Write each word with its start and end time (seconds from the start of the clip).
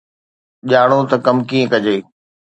ڄاڻو 0.69 0.99
ته 1.09 1.15
ڪم 1.25 1.37
ڪيئن 1.49 1.65
ڪجي 1.71 1.97